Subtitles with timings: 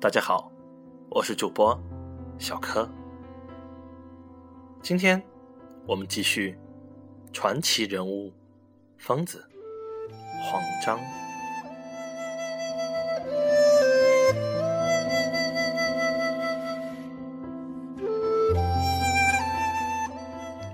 [0.00, 0.48] 大家好，
[1.10, 1.76] 我是主播
[2.38, 2.88] 小柯。
[4.80, 5.20] 今天
[5.88, 6.56] 我们继续
[7.32, 8.32] 传奇人物
[8.96, 9.44] 疯子
[10.40, 11.00] 黄章。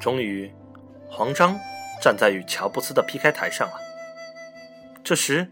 [0.00, 0.50] 终于，
[1.10, 1.54] 黄章
[2.00, 3.74] 站在与乔布斯的 PK 台上了。
[5.04, 5.46] 这时，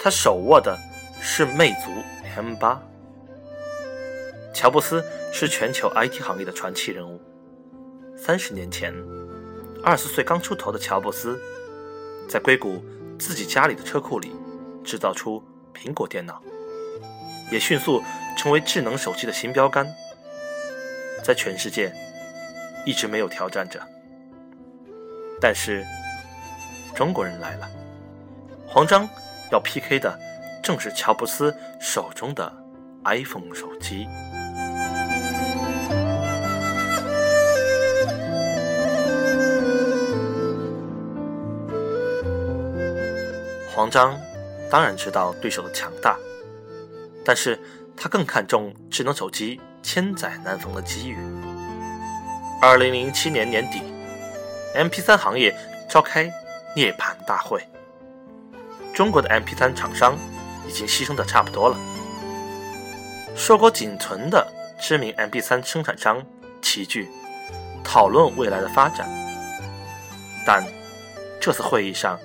[0.00, 0.78] 他手握的
[1.20, 1.90] 是魅族
[2.36, 2.80] M 八。
[4.58, 7.22] 乔布斯是全球 IT 行业的传奇人物。
[8.16, 8.92] 三十年前，
[9.84, 11.40] 二十岁刚出头的乔布斯，
[12.28, 12.84] 在硅谷
[13.20, 14.34] 自己家里的车库里
[14.82, 15.40] 制造出
[15.72, 16.42] 苹果电脑，
[17.52, 18.02] 也迅速
[18.36, 19.86] 成为智能手机的新标杆，
[21.22, 21.94] 在全世界。
[22.84, 23.80] 一直没有挑战者，
[25.40, 25.84] 但是
[26.96, 27.70] 中国人来了，
[28.66, 29.08] 黄章
[29.52, 30.18] 要 PK 的
[30.64, 32.52] 正是乔布斯手中的
[33.04, 34.08] iPhone 手机。
[43.78, 44.20] 黄章
[44.68, 46.18] 当然知道对手的强大，
[47.24, 47.56] 但是
[47.96, 51.16] 他更看重智能手机千载难逢的机遇。
[52.60, 53.80] 二零零七年年底
[54.74, 55.56] ，MP3 行业
[55.88, 56.28] 召开
[56.74, 57.64] 涅槃大会。
[58.92, 60.18] 中国的 MP3 厂商
[60.66, 61.76] 已经牺牲的差不多了，
[63.36, 64.44] 硕果仅存的
[64.80, 66.20] 知名 MP3 生产商
[66.60, 67.08] 齐聚
[67.84, 69.08] 讨论未来的发展。
[70.44, 70.64] 但
[71.40, 72.18] 这次会议上，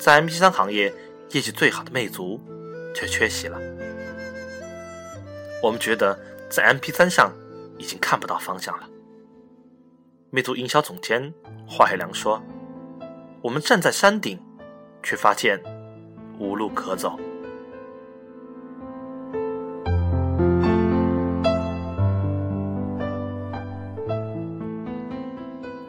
[0.00, 0.92] 在 MP3 行业
[1.28, 2.40] 业绩最好的魅族
[2.94, 3.60] 却缺席了。
[5.62, 7.30] 我们觉得在 MP3 上
[7.76, 8.88] 已经看不到方向了。
[10.30, 11.34] 魅族营销总监
[11.68, 12.42] 华海良说
[13.44, 14.40] ：“我们站在山顶，
[15.02, 15.62] 却发现
[16.38, 17.18] 无路可走。”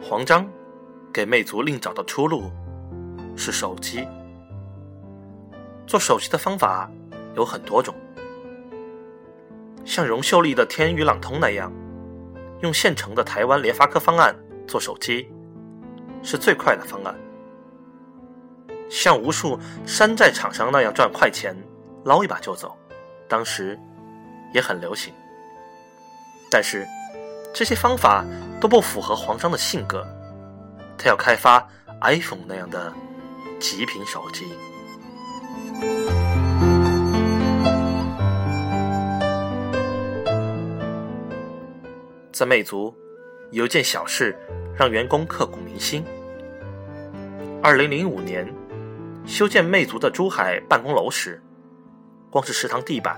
[0.02, 0.46] 黄章
[1.10, 2.50] 给魅族另找到出路
[3.36, 4.06] 是手机。
[5.86, 6.90] 做手机的方法
[7.34, 7.94] 有很多种，
[9.84, 11.72] 像荣秀丽的天宇朗通那样。
[12.60, 14.32] 用现成的台湾联发科方案
[14.68, 15.28] 做手机，
[16.22, 17.12] 是最快的方案。
[18.88, 21.56] 像无数山寨厂商那样赚快钱，
[22.04, 22.78] 捞一把就走，
[23.28, 23.76] 当时
[24.54, 25.12] 也很流行。
[26.48, 26.86] 但是
[27.52, 28.24] 这些方法
[28.60, 30.06] 都不符合黄章的性格，
[30.96, 31.66] 他要开发
[32.02, 32.92] iPhone 那样的
[33.62, 34.44] 极品手机。
[42.32, 42.92] 在魅族，
[43.52, 44.36] 有一件小事
[44.76, 46.04] 让员工刻骨铭心。
[47.62, 48.52] 二零零五年，
[49.24, 51.40] 修建魅族的珠海办公楼时，
[52.30, 53.16] 光是食堂地板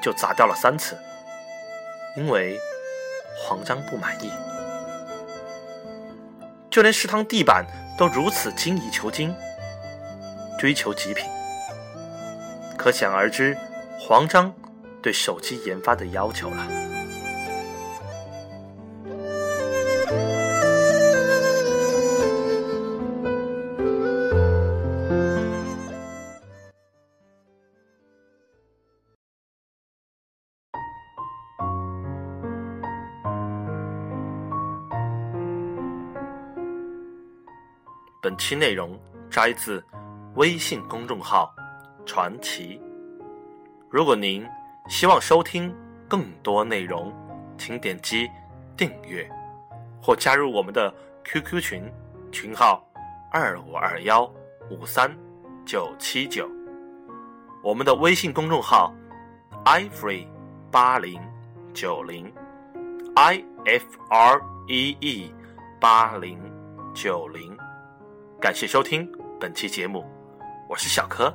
[0.00, 0.96] 就砸掉了三次，
[2.16, 2.56] 因为
[3.36, 4.30] 黄章不满意。
[6.70, 7.66] 就连食堂地板
[7.98, 9.34] 都如此精益求精，
[10.58, 11.24] 追求极品，
[12.78, 13.56] 可想而知
[13.98, 14.52] 黄章
[15.02, 16.66] 对手机研发的要求了。
[38.22, 38.98] 本期内容
[39.30, 39.84] 摘自
[40.36, 41.54] 微信公众号
[42.04, 42.80] “传奇”。
[43.88, 44.44] 如果您
[44.88, 45.72] 希望收听
[46.08, 47.12] 更多内容，
[47.56, 48.28] 请点击
[48.76, 49.30] 订阅
[50.02, 50.92] 或加入我们的
[51.24, 51.92] QQ 群，
[52.32, 52.84] 群号
[53.30, 54.28] 二五二幺
[54.70, 55.08] 五三
[55.64, 56.50] 九七九。
[57.62, 58.92] 我们的微信公众号
[59.64, 60.26] ifree
[60.70, 61.20] 八零
[61.72, 62.30] 九零
[63.14, 65.32] i f r e e
[65.80, 66.36] 八零
[66.92, 67.56] 九零。
[68.40, 69.08] 感谢收听
[69.40, 70.04] 本期节目，
[70.66, 71.32] 我是小柯，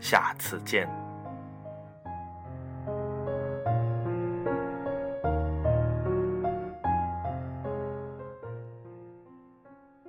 [0.00, 1.05] 下次见。